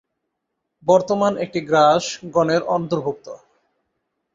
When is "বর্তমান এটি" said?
0.87-1.59